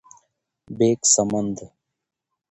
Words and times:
-بیک 0.75 1.01
سمند: 1.13 1.57